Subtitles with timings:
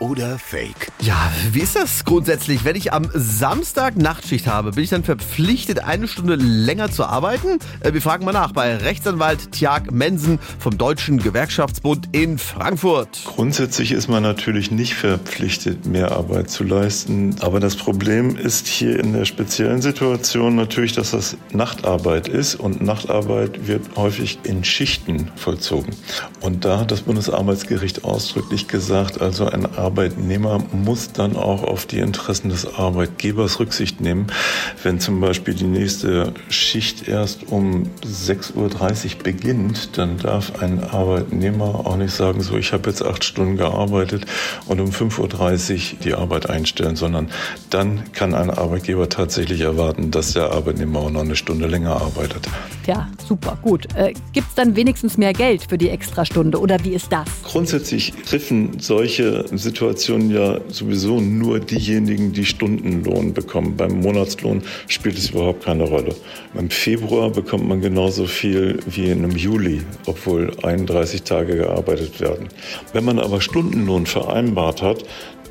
[0.00, 0.88] oder Fake?
[1.00, 2.64] Ja, wie ist das grundsätzlich?
[2.64, 7.58] Wenn ich am Samstag Nachtschicht habe, bin ich dann verpflichtet, eine Stunde länger zu arbeiten?
[7.80, 13.20] Äh, Wir fragen mal nach bei Rechtsanwalt Tjag Mensen vom Deutschen Gewerkschaftsbund in Frankfurt.
[13.24, 17.36] Grundsätzlich ist man natürlich nicht verpflichtet, mehr Arbeit zu leisten.
[17.40, 22.82] Aber das Problem ist hier in der speziellen Situation natürlich, dass das Nachtarbeit ist und
[22.82, 25.94] Nachtarbeit wird häufig in Schichten vollzogen.
[26.40, 31.98] Und da hat das Bundesarbeitsgericht ausdrücklich gesagt, also ein Arbeitnehmer muss dann auch auf die
[31.98, 34.28] Interessen des Arbeitgebers Rücksicht nehmen.
[34.84, 41.86] Wenn zum Beispiel die nächste Schicht erst um 6.30 Uhr beginnt, dann darf ein Arbeitnehmer
[41.86, 44.26] auch nicht sagen, so ich habe jetzt acht Stunden gearbeitet
[44.66, 47.28] und um 5.30 Uhr die Arbeit einstellen, sondern
[47.70, 52.48] dann kann ein Arbeitgeber tatsächlich erwarten, dass der Arbeitnehmer auch noch eine Stunde länger arbeitet.
[52.90, 53.86] Ja, super, gut.
[53.94, 57.28] Äh, Gibt es dann wenigstens mehr Geld für die Extrastunde oder wie ist das?
[57.44, 63.76] Grundsätzlich treffen solche Situationen ja sowieso nur diejenigen, die Stundenlohn bekommen.
[63.76, 66.16] Beim Monatslohn spielt es überhaupt keine Rolle.
[66.58, 72.48] Im Februar bekommt man genauso viel wie einem Juli, obwohl 31 Tage gearbeitet werden.
[72.92, 75.04] Wenn man aber Stundenlohn vereinbart hat,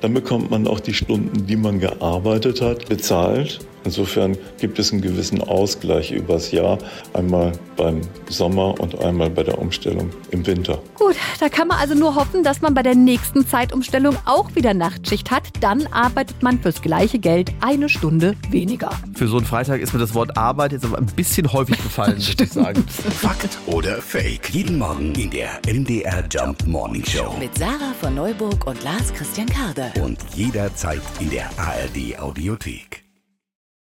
[0.00, 3.60] dann bekommt man auch die Stunden, die man gearbeitet hat, bezahlt.
[3.86, 6.76] Insofern gibt es einen gewissen Ausgleich übers Jahr,
[7.14, 10.80] einmal beim Sommer und einmal bei der Umstellung im Winter.
[10.96, 14.74] Gut, da kann man also nur hoffen, dass man bei der nächsten Zeitumstellung auch wieder
[14.74, 15.44] Nachtschicht hat.
[15.60, 18.90] Dann arbeitet man fürs gleiche Geld eine Stunde weniger.
[19.14, 22.16] Für so einen Freitag ist mir das Wort Arbeit jetzt aber ein bisschen häufig gefallen,
[22.16, 22.84] muss ich sagen.
[22.88, 24.50] Fakt oder Fake?
[24.50, 27.36] Jeden Morgen in der MDR Jump Morning Show.
[27.38, 29.92] Mit Sarah von Neuburg und Lars Christian Karde.
[30.02, 33.05] Und jederzeit in der ARD Audiothek.